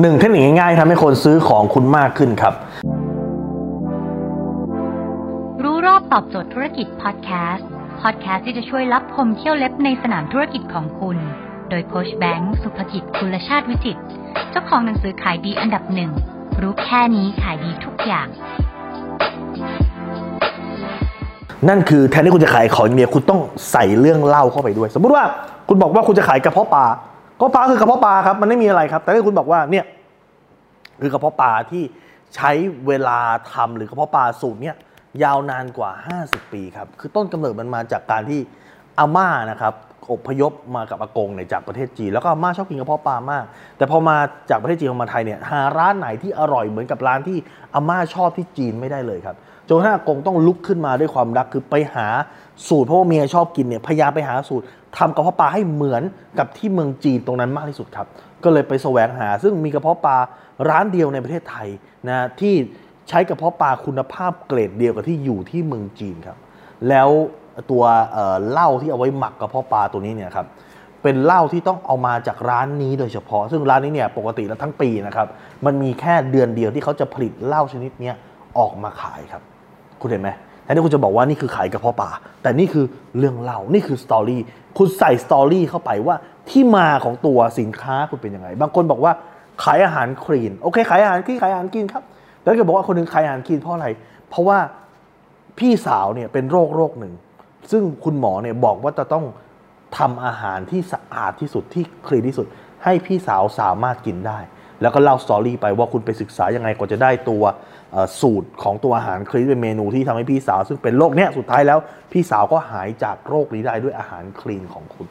[0.00, 2.54] หนึ่งเทคนิคง่ายๆทำให้คนซื้อของคุณมากขึ้นครับ
[5.64, 7.68] รู้รอบตอบโจทย์ธุรกิจพอดแคสต์
[8.02, 11.16] พอดแคสต์ที่จะช่วยรับพมเที่ยวเล็บในสนามธุรกิจของคุณ
[11.70, 14.02] โดยโคชแบงค์สุภกิจคุลชาติวิจิตร
[14.50, 16.10] เจ้าของหนังสือขายดีอันดับหนึ่ง
[16.62, 18.26] รู้แค่นี้ขายดีทุกอย่าง
[21.68, 23.40] นั่นคือแทนที่คุณจะขายของอย่างเดียวคุณต้อง
[23.72, 25.24] ใส่เรื่องเล่าเข้าไปด้วย สมมุติว่า
[25.68, 26.86] คุณบอกว่าคุณจะขายกระเพาะปลา
[27.40, 29.84] ก็ปลาคือกระเพาะปลาครับมันไม่มีอะไรครับ แต่ถ้าคุณบอกว่าเนี่ย
[31.00, 31.82] คือกระเพาะปลาที่
[32.34, 32.50] ใช้
[32.86, 33.18] เวลา
[33.52, 34.76] ทำหรือกระเพาะปลาสูตรเนี่ย
[35.22, 35.90] ยาวนานกว่า
[36.22, 38.40] 50 ปีครับ คือต้นกำเนิดมันมาจากการที่
[38.98, 39.74] อาม่านะครับ
[40.12, 43.44] อพยพมากับอากงเนี่ยจากประเทศจีนแล้วก็อาม่าชอบกินกระเพาะปลามาก
[43.76, 44.16] แต่พอมา
[44.50, 47.38] จากประเทศจีนมาไทยเนี่ยหาร้านไหนที่อร่อยเหมือนกับร้านที่
[47.74, 49.36] อาม่าชอบที่จีนไม่ได้เลยครับ
[49.68, 52.06] จนอากงต้องลุกขึ้นมาด้วยความรักคือไปหา
[52.68, 54.64] สูตรเพราะว่าเมียชอบกินเนี่ยพยายามไปหาสูตร
[54.98, 56.02] ทำกระเพาะปลาให้เหมือน
[56.38, 58.06] กับที่เมืองจีนตรงนั้นมากที่สุดครับ
[58.44, 60.16] ก็เลยไปแสวงหา ซึ่งมีกระเพาะปลา
[60.68, 61.68] ร้านเดียวในประเทศไทย
[62.08, 62.54] นะที่
[63.08, 66.38] ใช้กระเพาะปลาคุณภาพเกรดเดียวกับที่อยู่ที่เมืองจีนครับ
[66.88, 67.08] แล้ว
[67.70, 70.46] ตัวเอ่อเหล้าที่เอาไว้หมักกระเพาะปลาตัวนี้เนี่ยครับ
[71.02, 75.28] เป็นเหล้าที่ต้องเอามาจากร้านนี้โดยเฉพาะ ซึ่งร้านนี้เนี่ยปกติแล้วทั้งปีนะครับ
[75.64, 78.14] มันมีแค่เดือนเดียวที่เขาจะผลิตเหล้าชนิดเนี้ย
[78.58, 79.42] ออกมาขายครับ
[80.00, 80.30] คุณเห็นไหม
[80.62, 82.10] แทนที่คุณจะบอกว่านี่คือขายกระเพาะปลา
[82.42, 82.84] แต่นี่คือ
[83.18, 84.40] เรื่องเล่านี่คือสตอรี่
[84.78, 86.16] คุณใส่สตอรี่เข้าไปว่า
[86.50, 89.12] ที่มาของตัวสินค้าคุณเป็นยังไง บางคนบอกว่า
[89.64, 92.02] ขายอาหารคลีนโอเคขายอาหารคลีนขายอาหารกินครับ
[92.42, 93.88] แล้วก็บอกว่าคนหนึงขายอาหารคลีนเพราะอะไร
[94.30, 94.58] เพราะว่า
[95.58, 97.12] พี่สาวเนี่ยเป็นโรคโรคหนึ่ง
[97.70, 99.24] ซึ่งคุณหมอเนี่ยบอกว่าจะต้อง
[99.98, 102.46] ทำอาหารที่สะอาดที่สุดที่คลีนที่สุด
[102.84, 104.38] ให้พี่สาวสามารถกินได้
[104.82, 107.44] แล้วก็เล่า story ไปว่าคุณไปศึกษายังไงกว่าจะได้ตัว
[108.20, 111.78] สูตรของตัวอาหาร clean เป็นเมนูที่ทำให้พี่สาว ซึ่งเป็นโรคเนี้ยสุดท้ายแล้ว
[112.12, 115.06] พี่สาวก็หายจากโรคนี้ได้ด้วยอาหาร clean ของคุณ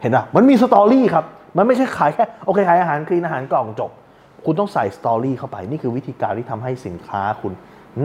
[0.00, 1.24] เห็นป่ะมันมี story ครับ
[1.56, 3.90] มันไม่ใช่ขายแค่โอเคขายอาหาร clean อาหารกล่องจบ
[4.44, 7.52] คุณต้องใส่ story เข้าไป นี่คือวิธีการที่ทำให้สินค้าคุณ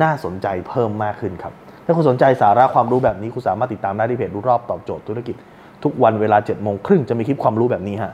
[0.01, 5.35] น่าสนใจเพิ่มมากขึ้นครับถ้าคุณสนใจสาระความรู้แบบนี้ คุณสามารถติดตามได้ที่เพจรู้รอบตอบโจทย์ธุรกิจ
[5.83, 8.11] ทุกวันเวลา7จ็ดโมงครึ่งจะมีคลิปความรู้แบบนี้ฮะ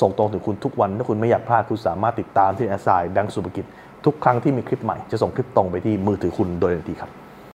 [0.00, 3.64] ส่งตรงถึงคุณทุกวันถ้าคุณไม่อยากพลาดคุณสามารถติดตามที่แอสไซด์ดังสุภกิจ
[4.04, 7.10] ทุกครั้งที่มีคลิปใหม่จะส่งคลิปตรงไปที่มือถือคุณโดยทันทีครับ